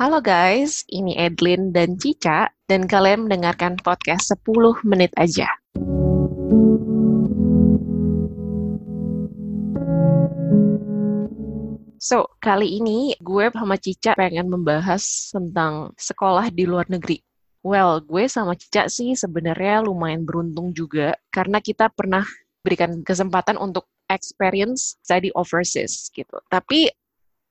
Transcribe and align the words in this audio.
Halo 0.00 0.16
guys, 0.24 0.80
ini 0.88 1.12
Edlin 1.12 1.76
dan 1.76 2.00
Cica, 2.00 2.48
dan 2.72 2.88
kalian 2.88 3.28
mendengarkan 3.28 3.76
podcast 3.84 4.32
10 4.32 4.80
menit 4.88 5.12
aja. 5.20 5.44
So, 12.00 12.32
kali 12.40 12.80
ini 12.80 13.12
gue 13.20 13.52
sama 13.52 13.76
Cica 13.76 14.16
pengen 14.16 14.48
membahas 14.48 15.36
tentang 15.36 15.92
sekolah 16.00 16.48
di 16.48 16.64
luar 16.64 16.88
negeri. 16.88 17.20
Well, 17.60 18.00
gue 18.00 18.24
sama 18.24 18.56
Cica 18.56 18.88
sih 18.88 19.12
sebenarnya 19.12 19.84
lumayan 19.84 20.24
beruntung 20.24 20.72
juga, 20.72 21.12
karena 21.28 21.60
kita 21.60 21.92
pernah 21.92 22.24
berikan 22.64 23.04
kesempatan 23.04 23.60
untuk 23.60 23.84
experience 24.08 24.96
study 25.04 25.28
overseas 25.36 26.08
gitu. 26.16 26.40
Tapi 26.48 26.88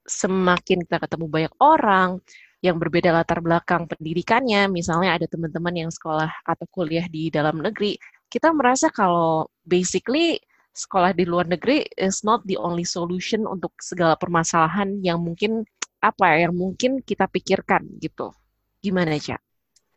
semakin 0.09 0.81
kita 0.83 0.97
ketemu 1.05 1.25
banyak 1.29 1.53
orang 1.61 2.17
yang 2.59 2.75
berbeda 2.75 3.15
latar 3.15 3.39
belakang 3.39 3.87
pendidikannya, 3.87 4.67
misalnya 4.67 5.15
ada 5.15 5.29
teman-teman 5.29 5.87
yang 5.87 5.91
sekolah 5.93 6.27
atau 6.43 6.65
kuliah 6.67 7.07
di 7.07 7.31
dalam 7.31 7.63
negeri, 7.63 7.95
kita 8.27 8.51
merasa 8.51 8.91
kalau 8.91 9.47
basically 9.63 10.41
sekolah 10.75 11.15
di 11.15 11.23
luar 11.23 11.47
negeri 11.47 11.87
is 11.95 12.21
not 12.27 12.43
the 12.45 12.59
only 12.59 12.83
solution 12.83 13.47
untuk 13.47 13.71
segala 13.79 14.19
permasalahan 14.19 14.99
yang 14.99 15.23
mungkin 15.23 15.63
apa 15.99 16.35
ya, 16.35 16.47
yang 16.47 16.55
mungkin 16.55 16.99
kita 17.03 17.27
pikirkan 17.31 17.87
gitu. 17.99 18.31
Gimana, 18.79 19.15
Cak? 19.19 19.48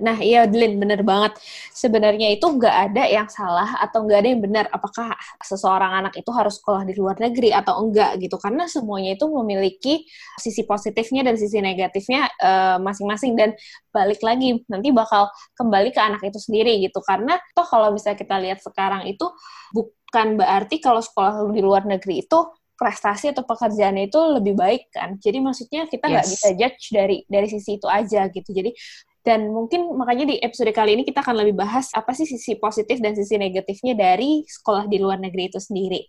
Nah, 0.02 0.18
iya, 0.18 0.50
Delin, 0.50 0.82
bener 0.82 1.06
banget. 1.06 1.38
Sebenarnya 1.70 2.34
itu 2.34 2.42
nggak 2.42 2.76
ada 2.90 3.06
yang 3.06 3.30
salah 3.30 3.78
atau 3.78 4.02
nggak 4.02 4.18
ada 4.18 4.28
yang 4.34 4.42
benar. 4.42 4.64
Apakah 4.74 5.14
seseorang 5.38 6.02
anak 6.02 6.18
itu 6.18 6.26
harus 6.34 6.58
sekolah 6.58 6.82
di 6.82 6.98
luar 6.98 7.16
negeri 7.22 7.54
atau 7.54 7.78
enggak 7.86 8.18
gitu. 8.18 8.34
Karena 8.42 8.66
semuanya 8.66 9.14
itu 9.14 9.30
memiliki 9.30 10.02
sisi 10.42 10.66
positifnya 10.66 11.22
dan 11.22 11.38
sisi 11.38 11.62
negatifnya 11.62 12.26
eh, 12.42 12.76
masing-masing. 12.82 13.32
Uh, 13.34 13.38
dan 13.38 13.50
balik 13.94 14.20
lagi, 14.26 14.60
nanti 14.66 14.90
bakal 14.90 15.30
kembali 15.54 15.94
ke 15.94 16.00
anak 16.02 16.20
itu 16.26 16.42
sendiri 16.42 16.82
gitu. 16.82 16.98
Karena 17.06 17.38
toh 17.54 17.64
kalau 17.64 17.94
misalnya 17.94 18.18
kita 18.18 18.36
lihat 18.42 18.58
sekarang 18.58 19.06
itu 19.06 19.30
bukan 19.70 20.36
berarti 20.36 20.82
kalau 20.82 20.98
sekolah 20.98 21.54
di 21.54 21.62
luar 21.62 21.86
negeri 21.86 22.26
itu 22.26 22.38
prestasi 22.82 23.30
atau 23.30 23.46
pekerjaannya 23.46 24.10
itu 24.10 24.18
lebih 24.18 24.58
baik 24.58 24.90
kan. 24.90 25.14
Jadi 25.22 25.38
maksudnya 25.38 25.86
kita 25.86 26.10
nggak 26.10 26.26
yes. 26.26 26.32
bisa 26.34 26.48
judge 26.58 26.84
dari 26.90 27.16
dari 27.30 27.46
sisi 27.46 27.78
itu 27.78 27.86
aja 27.86 28.26
gitu. 28.26 28.50
Jadi 28.50 28.74
dan 29.22 29.54
mungkin 29.54 29.94
makanya 29.94 30.34
di 30.34 30.36
episode 30.42 30.74
kali 30.74 30.98
ini 30.98 31.06
kita 31.06 31.22
akan 31.22 31.46
lebih 31.46 31.54
bahas 31.62 31.94
apa 31.94 32.10
sih 32.10 32.26
sisi 32.26 32.58
positif 32.58 32.98
dan 32.98 33.14
sisi 33.14 33.38
negatifnya 33.38 33.94
dari 33.94 34.42
sekolah 34.42 34.90
di 34.90 34.98
luar 34.98 35.22
negeri 35.22 35.46
itu 35.46 35.62
sendiri. 35.62 36.02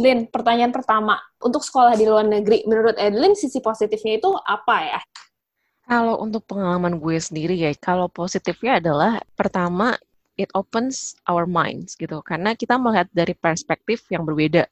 Lin, 0.00 0.24
pertanyaan 0.26 0.72
pertama, 0.72 1.20
untuk 1.44 1.60
sekolah 1.60 1.94
di 2.00 2.08
luar 2.08 2.24
negeri, 2.24 2.64
menurut 2.64 2.96
Edlin 2.96 3.36
sisi 3.36 3.60
positifnya 3.60 4.16
itu 4.16 4.32
apa 4.48 4.76
ya? 4.88 5.00
Kalau 5.84 6.16
untuk 6.24 6.48
pengalaman 6.48 6.96
gue 6.96 7.20
sendiri 7.20 7.52
ya, 7.52 7.70
kalau 7.76 8.08
positifnya 8.08 8.80
adalah 8.80 9.20
pertama 9.36 9.92
it 10.40 10.48
opens 10.56 11.12
our 11.28 11.44
minds 11.44 11.92
gitu, 12.00 12.24
karena 12.24 12.56
kita 12.56 12.80
melihat 12.80 13.04
dari 13.12 13.36
perspektif 13.36 14.08
yang 14.08 14.24
berbeda. 14.24 14.64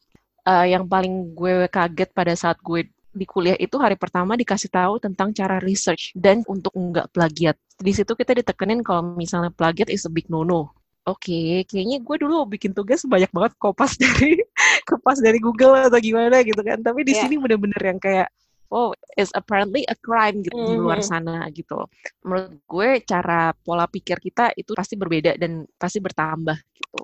Uh, 0.48 0.64
yang 0.64 0.88
paling 0.88 1.36
gue 1.36 1.68
kaget 1.68 2.08
pada 2.16 2.32
saat 2.32 2.56
gue 2.64 2.88
di 3.10 3.26
kuliah 3.26 3.58
itu 3.58 3.74
hari 3.76 3.98
pertama 3.98 4.38
dikasih 4.38 4.70
tahu 4.70 5.02
tentang 5.02 5.34
cara 5.34 5.58
research 5.58 6.14
dan 6.14 6.46
untuk 6.46 6.70
nggak 6.74 7.10
plagiat. 7.10 7.58
Di 7.76 7.90
situ 7.90 8.14
kita 8.14 8.38
ditekenin 8.38 8.86
kalau 8.86 9.02
misalnya 9.18 9.50
plagiat 9.50 9.90
is 9.90 10.06
a 10.06 10.12
big 10.12 10.30
no-no. 10.30 10.70
Oke, 11.08 11.32
okay, 11.32 11.50
kayaknya 11.66 11.98
gue 12.04 12.16
dulu 12.22 12.46
bikin 12.46 12.76
tugas 12.76 13.02
banyak 13.02 13.32
banget 13.32 13.52
kopas 13.58 13.96
dari 14.02 14.38
kopas 14.86 15.18
dari 15.18 15.42
Google 15.42 15.90
atau 15.90 15.98
gimana 15.98 16.44
gitu 16.46 16.60
kan. 16.62 16.78
Tapi 16.78 17.02
di 17.02 17.16
yeah. 17.16 17.26
sini 17.26 17.34
bener-bener 17.40 17.82
yang 17.82 17.98
kayak 17.98 18.28
oh 18.70 18.94
is 19.18 19.34
apparently 19.34 19.82
a 19.90 19.96
crime 19.98 20.46
gitu 20.46 20.54
mm 20.54 20.62
-hmm. 20.62 20.70
di 20.70 20.76
luar 20.78 21.02
mm-hmm. 21.02 21.10
sana 21.10 21.50
gitu. 21.50 21.88
Menurut 22.22 22.62
gue 22.62 22.88
cara 23.02 23.50
pola 23.58 23.90
pikir 23.90 24.22
kita 24.22 24.54
itu 24.54 24.70
pasti 24.76 24.94
berbeda 24.94 25.34
dan 25.34 25.66
pasti 25.74 25.98
bertambah 25.98 26.58
gitu 26.78 27.02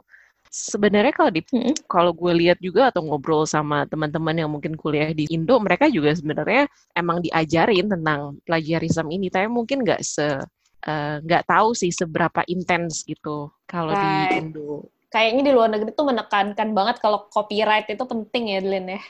sebenarnya 0.57 1.13
kalau 1.13 1.29
di 1.29 1.45
hmm. 1.45 1.85
kalau 1.85 2.17
gue 2.17 2.33
lihat 2.33 2.57
juga 2.65 2.89
atau 2.89 3.05
ngobrol 3.05 3.45
sama 3.45 3.85
teman-teman 3.85 4.33
yang 4.33 4.49
mungkin 4.49 4.73
kuliah 4.73 5.13
di 5.13 5.29
Indo, 5.29 5.61
mereka 5.61 5.93
juga 5.93 6.17
sebenarnya 6.17 6.65
emang 6.97 7.21
diajarin 7.21 7.93
tentang 7.93 8.41
plagiarism 8.49 9.13
ini, 9.13 9.29
tapi 9.29 9.53
mungkin 9.53 9.85
nggak 9.85 10.01
se 10.01 10.41
eh, 10.87 11.17
nggak 11.21 11.43
uh, 11.45 11.49
tahu 11.53 11.69
sih 11.77 11.93
seberapa 11.93 12.41
intens 12.49 13.05
gitu 13.05 13.53
kalau 13.69 13.93
right. 13.93 14.33
di 14.33 14.49
Indo. 14.49 14.89
Kayaknya 15.13 15.43
di 15.45 15.53
luar 15.53 15.69
negeri 15.71 15.93
tuh 15.93 16.09
menekankan 16.09 16.69
banget 16.73 16.97
kalau 17.05 17.29
copyright 17.29 17.87
itu 17.93 18.05
penting 18.09 18.57
ya, 18.57 18.61
Lin 18.65 18.97
ya. 18.97 19.03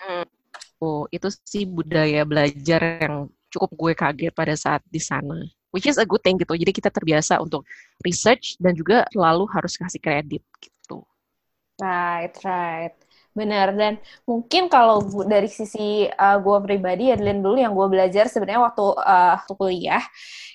Hmm. 0.00 0.26
Oh, 0.78 1.04
itu 1.12 1.28
sih 1.44 1.68
budaya 1.68 2.24
belajar 2.24 3.02
yang 3.02 3.28
cukup 3.50 3.70
gue 3.76 3.92
kaget 3.98 4.32
pada 4.32 4.54
saat 4.54 4.80
di 4.88 5.00
sana 5.02 5.42
which 5.72 5.84
is 5.84 6.00
a 6.00 6.06
good 6.08 6.20
thing 6.24 6.40
gitu. 6.40 6.56
Jadi 6.56 6.72
kita 6.72 6.88
terbiasa 6.88 7.40
untuk 7.40 7.64
research 8.00 8.56
dan 8.60 8.72
juga 8.72 9.04
selalu 9.12 9.44
harus 9.52 9.76
kasih 9.76 10.00
kredit 10.00 10.42
gitu. 10.60 10.77
Right, 11.78 12.34
right. 12.42 12.94
Benar, 13.38 13.70
dan 13.78 14.02
mungkin 14.26 14.66
kalau 14.66 14.98
dari 15.22 15.46
sisi 15.46 16.10
uh, 16.10 16.38
gue 16.42 16.58
pribadi, 16.66 17.14
Adeline 17.14 17.38
dulu 17.38 17.54
yang 17.54 17.70
gue 17.70 17.86
belajar 17.86 18.26
sebenarnya 18.26 18.66
waktu, 18.66 18.82
uh, 18.98 19.38
kuliah, 19.54 20.02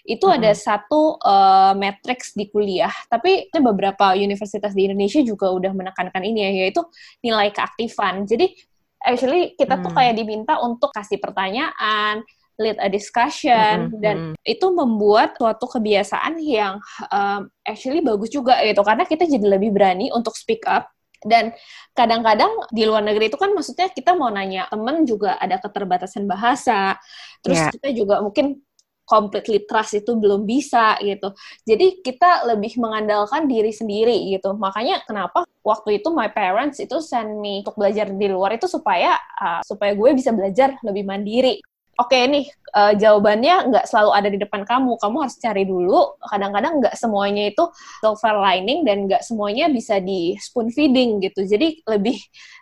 itu 0.03 0.27
hmm. 0.27 0.35
ada 0.35 0.51
satu 0.51 1.15
uh, 1.23 1.71
matrix 1.79 2.35
di 2.35 2.51
kuliah, 2.51 2.91
tapi 3.07 3.47
beberapa 3.55 4.11
universitas 4.19 4.75
di 4.75 4.91
Indonesia 4.91 5.23
juga 5.23 5.47
udah 5.55 5.71
menekankan 5.71 6.27
ini 6.27 6.39
ya, 6.43 6.51
yaitu 6.67 6.83
nilai 7.23 7.55
keaktifan. 7.55 8.27
Jadi, 8.27 8.51
actually 8.99 9.55
kita 9.55 9.79
hmm. 9.79 9.83
tuh 9.87 9.91
kayak 9.95 10.19
diminta 10.19 10.59
untuk 10.59 10.91
kasih 10.91 11.23
pertanyaan, 11.23 12.19
lead 12.61 12.77
a 12.77 12.89
discussion 12.89 13.89
mm-hmm. 13.89 14.01
dan 14.01 14.17
itu 14.45 14.67
membuat 14.69 15.33
suatu 15.37 15.65
kebiasaan 15.65 16.37
yang 16.37 16.77
um, 17.09 17.49
actually 17.65 18.03
bagus 18.05 18.29
juga 18.29 18.61
gitu 18.61 18.85
karena 18.85 19.09
kita 19.09 19.25
jadi 19.25 19.57
lebih 19.57 19.73
berani 19.73 20.13
untuk 20.13 20.37
speak 20.37 20.61
up 20.69 20.85
dan 21.25 21.55
kadang-kadang 21.95 22.51
di 22.69 22.83
luar 22.87 23.03
negeri 23.03 23.31
itu 23.31 23.39
kan 23.39 23.51
maksudnya 23.51 23.89
kita 23.91 24.13
mau 24.13 24.29
nanya 24.29 24.67
temen 24.67 25.03
juga 25.07 25.39
ada 25.39 25.59
keterbatasan 25.59 26.27
bahasa 26.29 26.95
terus 27.43 27.59
yeah. 27.59 27.71
kita 27.71 27.89
juga 27.95 28.23
mungkin 28.23 28.61
completely 29.03 29.67
trust 29.67 29.99
itu 29.99 30.15
belum 30.15 30.47
bisa 30.47 30.95
gitu. 31.03 31.35
Jadi 31.67 31.99
kita 31.99 32.47
lebih 32.47 32.79
mengandalkan 32.79 33.51
diri 33.51 33.69
sendiri 33.75 34.31
gitu. 34.31 34.55
Makanya 34.55 35.03
kenapa 35.03 35.43
waktu 35.59 35.99
itu 35.99 36.07
my 36.11 36.31
parents 36.31 36.79
itu 36.79 37.03
send 37.03 37.39
me 37.43 37.61
untuk 37.61 37.75
belajar 37.75 38.07
di 38.07 38.27
luar 38.31 38.55
itu 38.55 38.67
supaya 38.67 39.19
uh, 39.39 39.59
supaya 39.67 39.91
gue 39.91 40.09
bisa 40.15 40.31
belajar 40.31 40.79
lebih 40.87 41.03
mandiri 41.03 41.59
oke 41.93 42.09
okay, 42.09 42.25
nih 42.25 42.45
uh, 42.73 42.93
jawabannya 42.97 43.69
nggak 43.69 43.85
selalu 43.85 44.11
ada 44.13 44.29
di 44.33 44.39
depan 44.41 44.61
kamu. 44.65 44.97
Kamu 44.97 45.17
harus 45.21 45.37
cari 45.37 45.63
dulu. 45.63 46.17
Kadang-kadang 46.25 46.81
nggak 46.81 46.95
semuanya 46.97 47.43
itu 47.49 47.63
silver 48.01 48.35
lining 48.41 48.81
dan 48.83 49.05
nggak 49.05 49.21
semuanya 49.21 49.69
bisa 49.69 50.01
di 50.01 50.33
spoon 50.41 50.73
feeding 50.73 51.21
gitu. 51.21 51.45
Jadi 51.45 51.85
lebih 51.85 52.17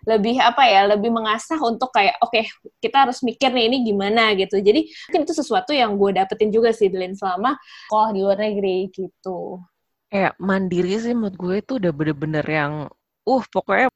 lebih 0.06 0.36
apa 0.44 0.64
ya? 0.68 0.82
Lebih 0.92 1.12
mengasah 1.12 1.60
untuk 1.64 1.90
kayak 1.96 2.20
oke 2.20 2.36
okay, 2.36 2.46
kita 2.84 3.08
harus 3.08 3.24
mikir 3.24 3.50
nih 3.56 3.72
ini 3.72 3.78
gimana 3.88 4.36
gitu. 4.36 4.60
Jadi 4.60 4.92
mungkin 5.08 5.22
itu 5.24 5.34
sesuatu 5.36 5.72
yang 5.72 5.96
gue 5.96 6.12
dapetin 6.16 6.52
juga 6.52 6.76
sih 6.76 6.92
Delin 6.92 7.16
selama 7.16 7.56
sekolah 7.88 8.10
di 8.12 8.20
luar 8.20 8.40
negeri 8.40 8.92
gitu. 8.92 9.64
Kayak 10.12 10.36
mandiri 10.44 11.00
sih 11.00 11.16
menurut 11.16 11.38
gue 11.40 11.56
itu 11.64 11.72
udah 11.80 11.92
bener-bener 11.96 12.44
yang 12.44 12.74
uh 13.22 13.44
pokoknya 13.48 13.88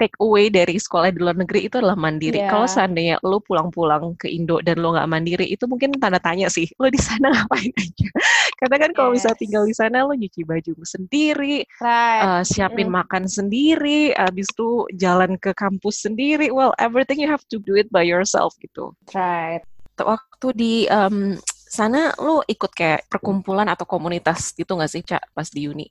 take 0.00 0.16
away 0.16 0.48
dari 0.48 0.80
sekolah 0.80 1.12
di 1.12 1.20
luar 1.20 1.36
negeri 1.36 1.68
itu 1.68 1.76
adalah 1.76 1.92
mandiri. 1.92 2.40
Yeah. 2.40 2.48
Kalau 2.48 2.64
seandainya 2.64 3.20
lo 3.20 3.44
pulang-pulang 3.44 4.16
ke 4.16 4.32
Indo 4.32 4.64
dan 4.64 4.80
lo 4.80 4.96
nggak 4.96 5.04
mandiri, 5.12 5.44
itu 5.44 5.68
mungkin 5.68 5.92
tanda 6.00 6.16
tanya 6.16 6.48
sih, 6.48 6.64
lo 6.80 6.88
di 6.88 6.96
sana 6.96 7.28
ngapain 7.36 7.68
aja? 7.76 8.08
Karena 8.56 8.76
kan 8.80 8.90
kalau 8.96 9.12
yes. 9.12 9.16
bisa 9.20 9.30
tinggal 9.36 9.68
di 9.68 9.76
sana, 9.76 10.08
lo 10.08 10.16
nyuci 10.16 10.40
baju 10.48 10.72
sendiri, 10.80 11.68
right. 11.84 12.24
uh, 12.24 12.42
siapin 12.42 12.88
mm. 12.88 12.96
makan 13.04 13.28
sendiri, 13.28 14.16
abis 14.16 14.48
itu 14.48 14.88
jalan 14.96 15.36
ke 15.36 15.52
kampus 15.52 16.08
sendiri. 16.08 16.48
Well, 16.48 16.72
everything 16.80 17.20
you 17.20 17.28
have 17.28 17.44
to 17.52 17.60
do 17.60 17.76
it 17.76 17.92
by 17.92 18.08
yourself 18.08 18.56
gitu. 18.64 18.96
Right. 19.12 19.60
Waktu 20.00 20.48
di 20.56 20.74
um, 20.88 21.36
sana, 21.68 22.16
lo 22.16 22.40
ikut 22.48 22.72
kayak 22.72 23.04
perkumpulan 23.12 23.68
atau 23.68 23.84
komunitas 23.84 24.56
gitu 24.56 24.80
nggak 24.80 24.88
sih, 24.88 25.04
Cak, 25.04 25.36
pas 25.36 25.52
di 25.52 25.68
uni? 25.68 25.84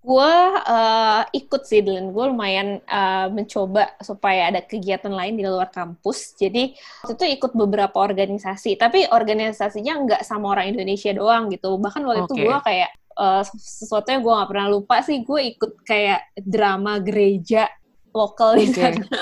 Gue 0.00 0.32
uh, 0.64 1.22
ikut 1.36 1.62
sih, 1.68 1.84
dan 1.84 2.08
gue 2.08 2.24
lumayan 2.24 2.80
uh, 2.88 3.28
mencoba 3.28 3.92
supaya 4.00 4.48
ada 4.48 4.64
kegiatan 4.64 5.12
lain 5.12 5.36
di 5.36 5.44
luar 5.44 5.68
kampus. 5.68 6.32
Jadi 6.40 6.72
waktu 7.04 7.12
itu 7.20 7.24
ikut 7.36 7.52
beberapa 7.52 8.00
organisasi, 8.00 8.80
tapi 8.80 9.04
organisasinya 9.12 9.94
nggak 10.08 10.22
sama 10.24 10.56
orang 10.56 10.72
Indonesia 10.72 11.12
doang 11.12 11.52
gitu. 11.52 11.76
Bahkan 11.76 12.02
waktu 12.08 12.24
okay. 12.24 12.32
itu 12.32 12.34
gue 12.48 12.58
kayak 12.64 12.90
uh, 13.20 13.42
sesuatu 13.44 14.08
yang 14.08 14.24
gue 14.24 14.32
nggak 14.32 14.50
pernah 14.50 14.68
lupa 14.72 14.96
sih, 15.04 15.20
gue 15.20 15.40
ikut 15.52 15.72
kayak 15.84 16.32
drama 16.40 16.96
gereja 17.04 17.68
lokal 18.16 18.56
okay. 18.56 18.64
di 18.64 18.66
sana. 18.72 19.04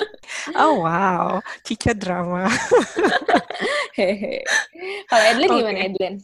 Oh 0.56 0.80
wow, 0.80 1.44
Cica 1.60 1.92
drama. 1.92 2.48
Kalau 5.10 5.24
Edlin 5.28 5.48
okay. 5.50 5.58
gimana 5.60 5.80
Edlin? 5.84 6.14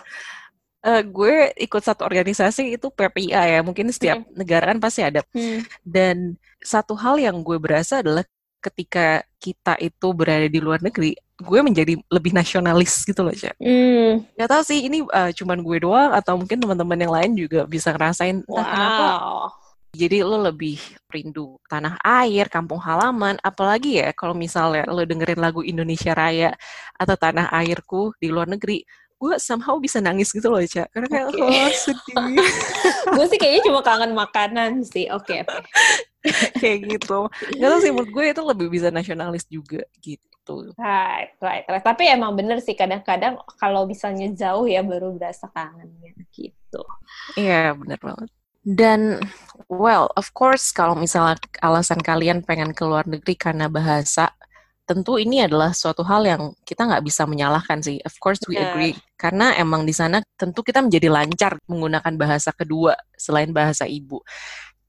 Uh, 0.84 1.02
gue 1.02 1.50
ikut 1.56 1.82
satu 1.82 2.04
organisasi 2.04 2.76
itu 2.76 2.92
PPIA 2.92 3.58
ya 3.58 3.60
mungkin 3.64 3.88
setiap 3.90 4.20
hmm. 4.22 4.36
negara 4.36 4.70
kan 4.70 4.78
pasti 4.78 5.00
ada 5.00 5.24
hmm. 5.32 5.64
dan 5.82 6.36
satu 6.60 6.94
hal 6.94 7.16
yang 7.18 7.40
gue 7.40 7.56
berasa 7.56 8.04
adalah 8.04 8.22
ketika 8.60 9.20
kita 9.36 9.76
itu 9.80 10.08
berada 10.16 10.48
di 10.48 10.60
luar 10.60 10.80
negeri 10.80 11.16
gue 11.34 11.60
menjadi 11.66 11.98
lebih 12.14 12.30
nasionalis 12.30 13.02
gitu 13.02 13.26
loh, 13.26 13.34
Cak. 13.34 13.58
Hmm. 13.58 14.22
Gak 14.38 14.48
tau 14.48 14.62
sih 14.62 14.86
ini 14.86 15.02
uh, 15.02 15.34
cuman 15.34 15.66
gue 15.66 15.82
doang 15.82 16.14
atau 16.14 16.38
mungkin 16.38 16.62
teman-teman 16.62 16.94
yang 16.94 17.12
lain 17.12 17.32
juga 17.34 17.66
bisa 17.66 17.90
ngerasain 17.90 18.46
Wow. 18.46 18.62
kenapa 18.62 19.06
jadi 19.94 20.26
lo 20.26 20.42
lebih 20.42 20.76
rindu 21.06 21.56
tanah 21.70 22.02
air, 22.02 22.50
kampung 22.50 22.82
halaman, 22.82 23.38
apalagi 23.40 24.02
ya 24.02 24.10
kalau 24.10 24.34
misalnya 24.34 24.90
lo 24.90 25.06
dengerin 25.06 25.38
lagu 25.38 25.62
Indonesia 25.62 26.10
Raya 26.10 26.50
atau 26.98 27.14
Tanah 27.14 27.54
Airku 27.54 28.10
di 28.18 28.26
luar 28.26 28.50
negeri, 28.50 28.82
gue 29.24 29.34
somehow 29.40 29.80
bisa 29.80 30.04
nangis 30.04 30.28
gitu 30.28 30.52
loh, 30.52 30.60
Cak. 30.60 30.92
Karena 30.92 31.08
kayak, 31.08 31.26
Oke. 31.32 31.40
oh 31.40 31.70
sedih. 31.72 32.36
gue 33.16 33.26
sih 33.32 33.38
kayaknya 33.40 33.62
cuma 33.72 33.80
kangen 33.80 34.12
makanan 34.12 34.84
sih. 34.84 35.08
Oke, 35.08 35.40
oke. 35.40 35.56
kayak 36.60 36.78
gitu. 36.84 37.32
Gak 37.56 37.68
tau 37.72 37.80
sih, 37.80 37.92
menurut 37.92 38.12
gue 38.12 38.24
itu 38.36 38.42
lebih 38.44 38.68
bisa 38.68 38.92
nasionalis 38.92 39.48
juga 39.48 39.80
gitu. 40.04 40.76
Right, 40.76 41.32
right, 41.40 41.64
right. 41.64 41.80
Tapi 41.80 42.04
emang 42.12 42.36
bener 42.36 42.60
sih 42.60 42.76
kadang-kadang 42.76 43.40
kalau 43.56 43.88
misalnya 43.88 44.28
jauh 44.36 44.68
ya 44.68 44.84
baru 44.84 45.16
berasa 45.16 45.48
kangennya 45.48 46.12
gitu. 46.36 46.84
Iya, 47.40 47.72
bener 47.72 47.96
banget. 47.96 48.28
Dan, 48.64 49.20
well, 49.68 50.08
of 50.16 50.32
course, 50.32 50.72
kalau 50.72 50.96
misalnya 50.96 51.36
alasan 51.60 52.00
kalian 52.00 52.40
pengen 52.40 52.72
ke 52.72 52.84
luar 52.84 53.04
negeri 53.04 53.36
karena 53.36 53.68
bahasa, 53.68 54.32
tentu 54.84 55.16
ini 55.16 55.40
adalah 55.40 55.72
suatu 55.72 56.04
hal 56.04 56.28
yang 56.28 56.42
kita 56.64 56.84
nggak 56.84 57.04
bisa 57.04 57.24
menyalahkan 57.24 57.80
sih. 57.80 57.96
Of 58.04 58.20
course, 58.20 58.40
we 58.44 58.56
Benar. 58.56 58.68
agree. 58.72 58.94
Karena 59.16 59.56
emang 59.56 59.88
di 59.88 59.96
sana 59.96 60.20
tentu 60.36 60.60
kita 60.60 60.84
menjadi 60.84 61.08
lancar 61.08 61.56
menggunakan 61.64 62.12
bahasa 62.20 62.52
kedua 62.52 62.92
selain 63.16 63.48
bahasa 63.50 63.88
ibu. 63.88 64.20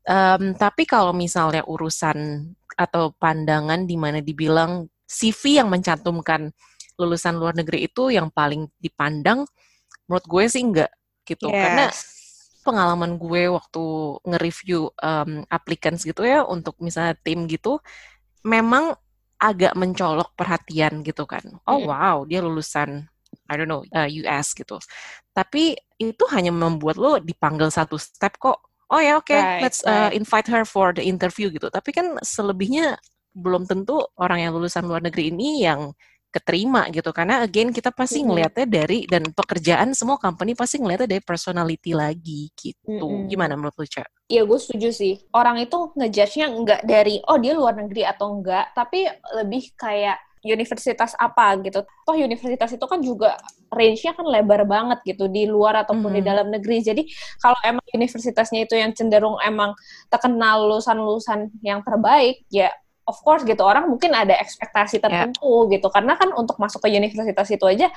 Em, 0.06 0.54
tapi 0.54 0.84
kalau 0.86 1.16
misalnya 1.16 1.64
urusan 1.66 2.52
atau 2.76 3.16
pandangan 3.16 3.88
di 3.88 3.96
mana 3.96 4.20
dibilang 4.20 4.86
CV 5.08 5.64
yang 5.64 5.72
mencantumkan 5.72 6.52
lulusan 7.00 7.40
luar 7.40 7.56
negeri 7.56 7.88
itu 7.88 8.12
yang 8.12 8.28
paling 8.28 8.68
dipandang, 8.80 9.48
menurut 10.08 10.26
gue 10.28 10.44
sih 10.52 10.64
enggak 10.64 10.92
gitu. 11.24 11.48
Karena 11.50 11.88
Yes. 11.88 12.12
pengalaman 12.66 13.16
gue 13.22 13.48
waktu 13.48 13.84
nge-review 14.26 14.90
um, 14.98 15.46
applicants 15.54 16.02
gitu 16.04 16.26
ya 16.26 16.42
untuk 16.42 16.74
misalnya 16.82 17.14
tim 17.22 17.46
gitu 17.46 17.78
memang 18.42 18.98
agak 19.42 19.74
mencolok 19.78 20.32
perhatian 20.38 21.04
gitu 21.06 21.28
kan. 21.28 21.44
Oh 21.68 21.80
Mm. 21.84 21.88
wow, 21.92 22.18
dia 22.28 22.40
lulusan 22.44 23.06
I 23.52 23.54
don't 23.60 23.70
know 23.70 23.84
uh, 23.94 24.08
US 24.26 24.56
gitu. 24.56 24.80
Tapi 25.36 25.76
itu 26.00 26.24
hanya 26.34 26.52
membuat 26.56 26.96
lo 26.98 27.20
dipanggil 27.20 27.70
satu 27.70 28.00
step 28.00 28.40
kok. 28.40 28.58
Oh 28.90 29.02
ya 29.02 29.18
oke, 29.20 29.34
Right, 29.34 29.62
let's 29.62 29.82
uh, 29.84 30.10
right. 30.10 30.18
invite 30.18 30.48
her 30.48 30.64
for 30.64 30.94
the 30.96 31.04
interview 31.04 31.50
gitu. 31.52 31.68
Tapi 31.74 31.90
kan 31.92 32.16
selebihnya 32.22 32.96
belum 33.36 33.68
tentu 33.68 34.00
orang 34.16 34.48
yang 34.48 34.52
lulusan 34.56 34.88
luar 34.88 35.04
negeri 35.04 35.34
ini 35.34 35.66
yang 35.68 35.92
keterima 36.36 36.92
gitu 36.92 37.16
karena 37.16 37.40
again 37.48 37.72
kita 37.72 37.96
pasti 37.96 38.20
ngelihatnya 38.20 38.68
dari 38.68 39.08
dan 39.08 39.32
pekerjaan 39.32 39.96
semua 39.96 40.20
company 40.20 40.52
pasti 40.52 40.84
ngelihatnya 40.84 41.16
dari 41.16 41.24
personality 41.24 41.96
lagi 41.96 42.52
gitu. 42.52 42.84
Mm-mm. 43.08 43.32
Gimana 43.32 43.56
menurut 43.56 43.80
lu, 43.80 43.88
Cak? 43.88 44.28
Iya, 44.28 44.44
gue 44.44 44.60
setuju 44.60 44.90
sih. 44.92 45.22
Orang 45.32 45.56
itu 45.62 45.96
ngejudge-nya 45.96 46.48
nggak 46.52 46.82
dari, 46.84 47.24
oh 47.30 47.40
dia 47.40 47.56
luar 47.56 47.80
negeri 47.80 48.04
atau 48.04 48.36
enggak, 48.36 48.76
tapi 48.76 49.08
lebih 49.38 49.72
kayak 49.80 50.20
universitas 50.46 51.18
apa 51.18 51.58
gitu. 51.64 51.82
Toh 52.06 52.16
universitas 52.18 52.70
itu 52.74 52.86
kan 52.86 53.02
juga 53.02 53.34
range-nya 53.74 54.14
kan 54.14 54.26
lebar 54.30 54.62
banget 54.70 55.02
gitu, 55.06 55.26
di 55.26 55.50
luar 55.50 55.82
ataupun 55.86 56.14
di 56.14 56.22
Mhm. 56.22 56.28
dalam 56.28 56.48
negeri. 56.54 56.86
Jadi 56.86 57.02
kalau 57.42 57.58
emang 57.66 57.86
universitasnya 57.94 58.66
itu 58.66 58.78
yang 58.78 58.94
cenderung 58.94 59.38
emang 59.42 59.74
terkenal 60.10 60.70
lulusan-lulusan 60.70 61.50
yang 61.66 61.82
terbaik, 61.82 62.46
ya 62.54 62.70
of 63.06 63.18
course 63.22 63.46
gitu. 63.46 63.62
Orang 63.62 63.88
mungkin 63.90 64.12
ada 64.14 64.34
ekspektasi 64.38 65.00
tertentu 65.00 65.70
gitu. 65.70 65.88
Karena 65.94 66.18
kan 66.18 66.34
untuk 66.34 66.58
masuk 66.58 66.84
ke 66.84 66.90
universitas 66.90 67.48
itu 67.54 67.66
aja 67.66 67.88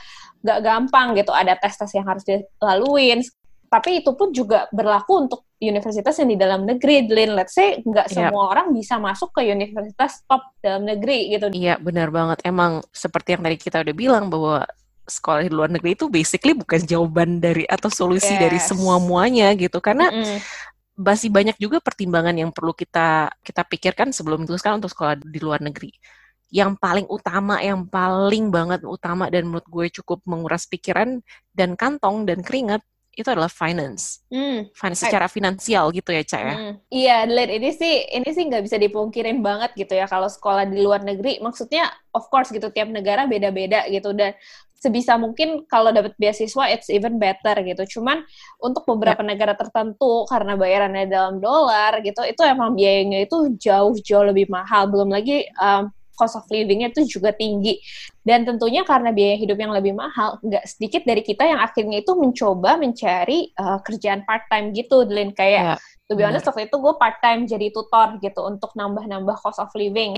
nggak 0.45 0.59
gampang 0.61 1.17
gitu. 1.17 1.33
Ada 1.33 1.57
tes-tes 1.57 1.91
yang 1.97 2.07
harus 2.07 2.25
dilaluin, 2.25 3.25
tapi 3.69 4.01
itu 4.01 4.13
pun 4.17 4.33
juga 4.33 4.69
berlaku 4.73 5.29
untuk 5.29 5.41
universitas 5.59 6.15
yang 6.23 6.31
di 6.31 6.39
dalam 6.39 6.63
negeri, 6.65 7.05
Lin. 7.11 7.35
Let's 7.35 7.53
say 7.53 7.83
nggak 7.83 8.09
Yap. 8.09 8.15
semua 8.15 8.53
orang 8.55 8.71
bisa 8.73 8.97
masuk 8.97 9.35
ke 9.35 9.45
universitas 9.49 10.23
top 10.25 10.41
dalam 10.63 10.87
negeri 10.87 11.35
gitu. 11.35 11.51
Iya, 11.53 11.77
benar 11.83 12.09
banget. 12.09 12.41
Emang 12.47 12.81
seperti 12.95 13.35
yang 13.35 13.43
tadi 13.43 13.57
kita 13.59 13.83
udah 13.83 13.95
bilang 13.97 14.31
bahwa 14.31 14.65
sekolah 15.09 15.41
di 15.41 15.53
luar 15.53 15.73
negeri 15.73 15.97
itu 15.97 16.07
basically 16.13 16.53
bukan 16.53 16.85
jawaban 16.85 17.41
dari 17.41 17.65
atau 17.65 17.89
solusi 17.89 18.37
dari 18.37 18.61
Yes. 18.61 18.71
semua 18.71 19.01
muanya 19.01 19.51
gitu. 19.57 19.81
Karena 19.81 20.13
Mm-mm. 20.13 20.39
Masih 20.99 21.31
banyak 21.31 21.55
juga 21.63 21.79
pertimbangan 21.79 22.35
yang 22.35 22.51
perlu 22.51 22.75
kita 22.75 23.31
kita 23.47 23.63
pikirkan 23.63 24.11
sebelum 24.11 24.43
memutuskan 24.43 24.83
untuk 24.83 24.91
sekolah 24.91 25.15
di 25.23 25.39
luar 25.39 25.63
negeri. 25.63 25.95
Yang 26.51 26.81
paling 26.83 27.07
utama, 27.07 27.63
yang 27.63 27.87
paling 27.87 28.51
banget 28.51 28.83
utama 28.83 29.31
dan 29.31 29.47
menurut 29.47 29.69
gue 29.69 29.87
cukup 30.03 30.25
menguras 30.27 30.67
pikiran 30.67 31.23
dan 31.55 31.79
kantong 31.79 32.27
dan 32.27 32.43
keringat 32.43 32.83
itu 33.19 33.27
adalah 33.27 33.51
finance. 33.51 34.23
Hmm. 34.31 34.71
Finance 34.71 35.03
secara 35.03 35.27
finansial 35.27 35.91
gitu 35.91 36.15
ya, 36.15 36.23
Cak 36.23 36.43
ya. 36.43 36.55
Mm. 36.55 36.75
Iya, 36.87 37.17
ini 37.51 37.71
sih 37.75 37.95
ini 38.15 38.29
sih 38.31 38.47
nggak 38.47 38.63
bisa 38.63 38.79
dipungkirin 38.79 39.43
banget 39.43 39.75
gitu 39.75 39.99
ya 39.99 40.07
kalau 40.07 40.31
sekolah 40.31 40.63
di 40.71 40.79
luar 40.79 41.03
negeri. 41.03 41.43
Maksudnya, 41.43 41.91
of 42.15 42.31
course 42.31 42.55
gitu 42.55 42.71
tiap 42.71 42.87
negara 42.87 43.27
beda-beda 43.27 43.91
gitu 43.91 44.15
dan 44.15 44.39
sebisa 44.79 45.19
mungkin 45.19 45.67
kalau 45.67 45.91
dapat 45.91 46.15
beasiswa 46.17 46.71
it's 46.71 46.87
even 46.89 47.19
better 47.19 47.55
gitu. 47.67 47.99
Cuman 47.99 48.23
untuk 48.63 48.87
beberapa 48.87 49.27
negara 49.27 49.59
tertentu 49.59 50.25
karena 50.31 50.55
bayarannya 50.55 51.11
dalam 51.11 51.43
dolar 51.43 51.99
gitu, 52.01 52.23
itu 52.23 52.43
emang 52.47 52.79
biayanya 52.79 53.27
itu 53.27 53.53
jauh-jauh 53.59 54.31
lebih 54.31 54.47
mahal. 54.47 54.87
Belum 54.87 55.11
lagi 55.11 55.45
um, 55.59 55.91
cost 56.15 56.39
of 56.39 56.47
living-nya 56.51 56.95
itu 56.95 57.19
juga 57.19 57.35
tinggi. 57.35 57.79
Dan 58.23 58.47
tentunya 58.47 58.83
karena 58.87 59.15
biaya 59.15 59.39
hidup 59.39 59.59
yang 59.59 59.71
lebih 59.75 59.95
mahal, 59.95 60.39
nggak 60.43 60.67
sedikit 60.67 61.03
dari 61.07 61.23
kita 61.23 61.47
yang 61.47 61.63
akhirnya 61.63 62.03
itu 62.03 62.13
mencoba 62.15 62.79
mencari 62.79 63.55
uh, 63.59 63.79
kerjaan 63.83 64.23
part-time 64.27 64.75
gitu, 64.75 65.07
Lin. 65.07 65.31
Kayak 65.35 65.57
Ya, 65.59 65.77
To 66.09 66.17
be 66.17 66.25
honest, 66.25 66.49
waktu 66.49 66.73
itu 66.73 66.77
gue 66.81 66.95
part-time 66.97 67.45
jadi 67.45 67.69
tutor 67.69 68.17
gitu 68.25 68.41
untuk 68.49 68.73
nambah-nambah 68.73 69.45
cost 69.45 69.61
of 69.61 69.69
living. 69.77 70.17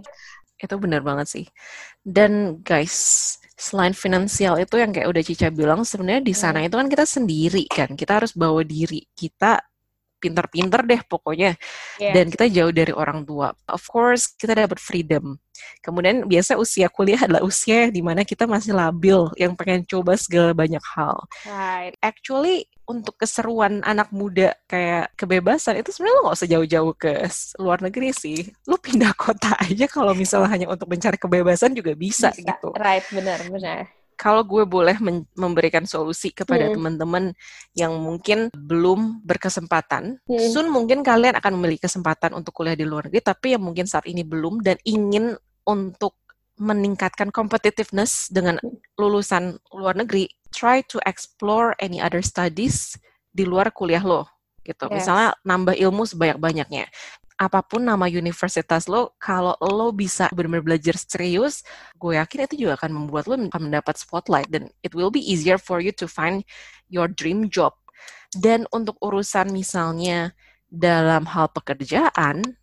Itu 0.55 0.79
benar 0.79 1.03
banget 1.03 1.27
sih. 1.27 1.47
Dan 2.07 2.63
guys, 2.63 3.40
selain 3.61 3.93
finansial 3.93 4.57
itu 4.57 4.81
yang 4.81 4.89
kayak 4.89 5.13
udah 5.13 5.21
Cica 5.21 5.53
bilang, 5.53 5.85
sebenarnya 5.85 6.25
di 6.25 6.33
sana 6.33 6.65
itu 6.65 6.81
kan 6.81 6.89
kita 6.89 7.05
sendiri 7.05 7.69
kan. 7.69 7.93
Kita 7.93 8.25
harus 8.25 8.33
bawa 8.33 8.65
diri. 8.65 9.05
Kita 9.13 9.61
pinter-pinter 10.21 10.85
deh 10.85 11.01
pokoknya. 11.05 11.57
Yes. 12.01 12.13
Dan 12.17 12.33
kita 12.33 12.49
jauh 12.49 12.73
dari 12.73 12.93
orang 12.93 13.25
tua. 13.29 13.53
Of 13.69 13.85
course, 13.89 14.33
kita 14.33 14.57
dapat 14.57 14.81
freedom. 14.81 15.37
Kemudian 15.85 16.25
biasa 16.25 16.57
usia 16.57 16.89
kuliah 16.89 17.21
adalah 17.21 17.45
usia 17.45 17.93
di 17.93 18.01
mana 18.01 18.25
kita 18.25 18.49
masih 18.49 18.73
labil, 18.73 19.29
yang 19.37 19.53
pengen 19.53 19.85
coba 19.85 20.17
segala 20.17 20.57
banyak 20.57 20.81
hal. 20.97 21.21
Right. 21.45 21.93
Actually, 22.01 22.65
untuk 22.91 23.15
keseruan 23.15 23.79
anak 23.87 24.11
muda 24.11 24.59
kayak 24.67 25.15
kebebasan 25.15 25.79
itu 25.79 25.95
sebenarnya 25.95 26.17
lo 26.19 26.23
nggak 26.27 26.39
usah 26.43 26.51
jauh-jauh 26.51 26.93
ke 26.99 27.13
luar 27.63 27.79
negeri 27.87 28.11
sih. 28.11 28.39
Lo 28.67 28.77
pindah 28.83 29.15
kota 29.15 29.55
aja 29.65 29.87
kalau 29.87 30.13
misalnya 30.19 30.51
hanya 30.51 30.67
untuk 30.67 30.91
mencari 30.91 31.15
kebebasan 31.15 31.79
juga 31.79 31.95
bisa, 31.95 32.35
gitu. 32.35 32.75
Right, 32.75 33.07
benar, 33.15 33.39
benar. 33.47 33.87
Kalau 34.21 34.45
gue 34.45 34.69
boleh 34.69 35.01
memberikan 35.33 35.89
solusi 35.89 36.29
kepada 36.29 36.69
Hmm. 36.69 36.77
teman-teman 36.77 37.25
yang 37.73 37.97
mungkin 37.97 38.53
belum 38.53 39.25
berkesempatan, 39.25 40.21
Hmm. 40.29 40.51
soon 40.53 40.69
mungkin 40.69 41.01
kalian 41.01 41.41
akan 41.41 41.57
memiliki 41.57 41.89
kesempatan 41.89 42.37
untuk 42.37 42.53
kuliah 42.53 42.77
di 42.77 42.85
luar 42.85 43.09
negeri, 43.09 43.25
tapi 43.25 43.57
yang 43.57 43.65
mungkin 43.65 43.89
saat 43.89 44.05
ini 44.05 44.21
belum 44.21 44.61
dan 44.61 44.77
ingin 44.85 45.33
untuk 45.65 46.21
meningkatkan 46.61 47.33
competitiveness 47.33 48.29
dengan 48.29 48.61
lulusan 49.01 49.57
luar 49.73 49.97
negeri, 49.97 50.29
try 50.53 50.85
to 50.85 51.01
explore 51.09 51.73
any 51.81 51.97
other 51.97 52.21
studies 52.21 53.01
di 53.33 53.49
luar 53.49 53.73
kuliah 53.73 54.05
lo, 54.05 54.29
gitu. 54.61 54.85
Yes. 54.93 55.09
Misalnya 55.09 55.33
nambah 55.41 55.73
ilmu 55.81 56.05
sebanyak-banyaknya. 56.05 56.93
Apa 57.41 57.65
pun 57.65 57.89
nama 57.89 58.05
universitas 58.05 58.85
lo, 58.85 59.17
kalau 59.17 59.57
lo 59.65 59.89
bisa 59.97 60.29
benar-benar 60.37 60.77
belajar 60.77 61.01
serius, 61.01 61.65
gue 61.97 62.21
yakin 62.21 62.45
itu 62.45 62.69
juga 62.69 62.77
akan 62.77 62.93
membuat 62.93 63.25
lo 63.25 63.41
mendapat 63.41 63.97
spotlight 63.97 64.53
dan 64.53 64.69
it 64.85 64.93
will 64.93 65.09
be 65.09 65.25
easier 65.25 65.57
for 65.57 65.81
you 65.81 65.89
to 65.89 66.05
find 66.05 66.45
your 66.93 67.09
dream 67.09 67.49
job. 67.49 67.73
Dan 68.37 68.69
untuk 68.69 69.01
urusan 69.01 69.49
misalnya 69.57 70.37
dalam 70.69 71.25
hal 71.33 71.49
pekerjaan. 71.51 72.60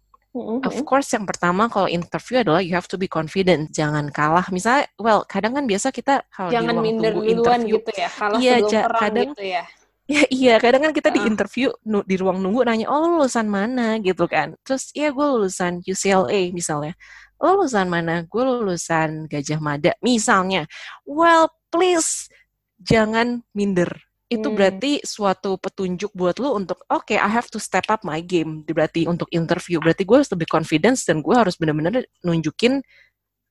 Of 0.63 0.77
course, 0.85 1.09
yang 1.13 1.25
pertama 1.25 1.67
kalau 1.67 1.85
interview 1.85 2.41
adalah 2.41 2.61
you 2.61 2.73
have 2.73 2.87
to 2.89 2.97
be 2.97 3.05
confident. 3.05 3.69
Jangan 3.71 4.09
kalah. 4.13 4.47
Misalnya, 4.53 4.87
well, 4.97 5.25
kadang 5.25 5.57
kan 5.57 5.65
biasa 5.65 5.89
kita 5.89 6.25
kalau 6.29 6.49
di 6.49 6.55
Jangan 6.57 6.73
ruang 6.77 6.85
minder 6.85 7.11
tunggu 7.13 7.31
interview, 7.31 7.75
gitu 7.81 7.91
ya. 7.97 8.09
Kalau 8.09 8.35
Iya, 8.37 8.53
sebelum 8.61 8.71
Ja, 8.71 8.81
perang 8.85 9.01
kadang- 9.01 9.31
gitu 9.33 9.43
ya. 9.45 9.63
ya 10.15 10.23
iya, 10.31 10.55
kadang 10.55 10.81
kan 10.87 10.93
kita 10.95 11.09
di 11.11 11.19
Heeh. 11.19 11.31
interview 11.35 11.67
nu- 11.83 12.05
di 12.07 12.15
ruang 12.15 12.39
nunggu 12.39 12.63
nanya, 12.63 12.87
oh 12.87 12.97
lu 13.03 13.19
lulusan 13.19 13.47
mana 13.51 13.99
gitu 13.99 14.23
kan. 14.31 14.55
Terus, 14.63 14.95
iya 14.95 15.11
gue 15.11 15.25
lulusan 15.27 15.83
UCLA 15.83 16.55
misalnya. 16.55 16.95
Lo 17.43 17.59
lulusan 17.59 17.91
mana? 17.91 18.23
Gue 18.23 18.41
lulusan 18.47 19.27
Gajah 19.27 19.59
Mada 19.59 19.91
misalnya. 19.99 20.63
Well, 21.03 21.51
please 21.69 22.31
jangan 22.79 23.43
minder. 23.51 24.06
Itu 24.27 24.51
Hmm. 24.51 24.57
berarti 24.59 24.99
suatu 25.07 25.55
petunjuk 25.55 26.11
buat 26.11 26.35
lu 26.43 26.51
untuk 26.51 26.83
oke, 26.91 27.15
I 27.15 27.29
have 27.31 27.47
to 27.55 27.59
step 27.63 27.87
up 27.87 28.03
my 28.03 28.19
game. 28.19 28.67
Berarti 28.67 29.07
untuk 29.07 29.31
interview, 29.31 29.79
berarti 29.79 30.03
gue 30.03 30.19
harus 30.19 30.31
lebih 30.31 30.51
confidence 30.51 31.07
dan 31.07 31.23
gue 31.23 31.31
harus 31.31 31.55
benar-benar 31.55 32.03
nunjukin 32.27 32.83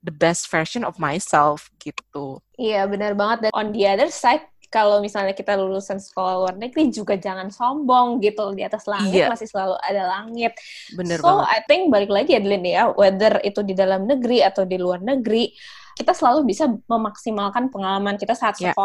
the 0.04 0.12
best 0.12 0.52
version 0.52 0.84
of 0.84 1.00
myself 1.00 1.72
gitu. 1.80 2.38
Iya 2.60 2.84
benar 2.86 3.16
banget 3.16 3.48
dan 3.48 3.50
on 3.56 3.72
the 3.72 3.82
other 3.88 4.12
side 4.12 4.44
kalau 4.70 4.98
misalnya 5.00 5.32
kita 5.32 5.54
lulusan 5.56 5.96
sekolah 5.96 6.42
luar 6.42 6.54
negeri 6.58 6.90
juga 6.90 7.14
jangan 7.16 7.48
sombong 7.48 8.18
gitu 8.20 8.52
di 8.52 8.66
atas 8.66 8.84
langit 8.90 9.24
yeah. 9.24 9.30
masih 9.30 9.48
selalu 9.48 9.78
ada 9.80 10.02
langit. 10.06 10.52
Bener 10.92 11.18
so 11.18 11.40
banget. 11.40 11.46
I 11.50 11.58
think 11.66 11.82
balik 11.88 12.10
lagi 12.12 12.36
Adeline 12.36 12.66
ya 12.66 12.84
whether 12.92 13.40
itu 13.42 13.64
di 13.64 13.72
dalam 13.72 14.04
negeri 14.04 14.42
atau 14.44 14.68
di 14.68 14.76
luar 14.76 15.00
negeri 15.00 15.50
kita 15.96 16.12
selalu 16.12 16.44
bisa 16.44 16.68
memaksimalkan 16.68 17.72
pengalaman 17.72 18.20
kita 18.20 18.36
saat 18.36 18.60
yeah. 18.60 18.76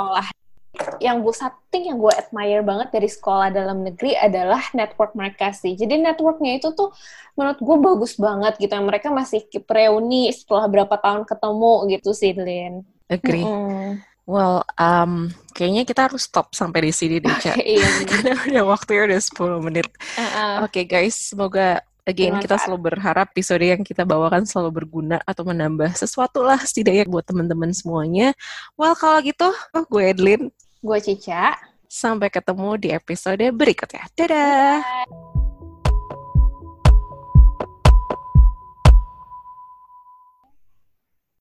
Yang 1.02 1.26
gue 1.26 1.34
setting 1.34 1.90
yang 1.90 1.98
gue 1.98 2.14
admire 2.14 2.62
banget 2.62 2.94
dari 2.94 3.10
sekolah 3.10 3.50
dalam 3.50 3.82
negeri 3.82 4.14
adalah 4.14 4.62
network 4.78 5.18
mereka 5.18 5.50
sih. 5.52 5.74
Jadi 5.74 5.98
networknya 5.98 6.62
itu 6.62 6.70
tuh 6.78 6.94
menurut 7.34 7.60
gue 7.60 7.78
bagus 7.82 8.14
banget 8.22 8.54
gitu. 8.62 8.74
Mereka 8.78 9.10
masih 9.10 9.42
keep 9.50 9.66
reuni 9.66 10.30
setelah 10.30 10.70
berapa 10.70 10.96
tahun 11.02 11.26
ketemu 11.26 11.74
gitu 11.98 12.10
sih, 12.14 12.32
Lin. 12.38 12.86
Agree. 13.10 13.44
Mm 13.44 13.50
-hmm. 13.50 13.90
Well, 14.30 14.64
um, 14.78 15.34
kayaknya 15.58 15.84
kita 15.84 16.08
harus 16.08 16.30
stop 16.30 16.54
sampai 16.54 16.88
di 16.88 16.94
sini 16.94 17.18
deh, 17.20 17.36
Cak. 17.36 17.58
iya, 17.76 17.90
Karena 18.10 18.38
udah 18.38 18.64
waktunya 18.70 19.02
udah 19.12 19.20
10 19.20 19.66
menit. 19.68 19.88
Uh 20.16 20.22
-uh. 20.22 20.56
Oke, 20.70 20.86
okay, 20.86 20.86
guys. 20.88 21.18
Semoga 21.18 21.82
Again, 22.02 22.42
kita 22.42 22.58
selalu 22.58 22.92
berharap 22.92 23.30
episode 23.30 23.62
yang 23.62 23.86
kita 23.86 24.02
bawakan 24.02 24.42
selalu 24.42 24.84
berguna 24.84 25.22
atau 25.22 25.46
menambah 25.46 25.94
sesuatu 25.94 26.42
lah 26.42 26.58
setidaknya 26.58 27.06
buat 27.06 27.22
teman-teman 27.22 27.70
semuanya. 27.78 28.34
Well, 28.74 28.98
kalau 28.98 29.22
gitu, 29.22 29.54
oh, 29.54 29.86
gue 29.86 30.10
Edlin. 30.10 30.50
Gue 30.82 30.98
Cica. 31.00 31.54
Sampai 31.86 32.34
ketemu 32.34 32.76
di 32.82 32.90
episode 32.90 33.46
berikutnya. 33.54 34.10
Dadah! 34.18 34.82
Bye. 34.82 35.31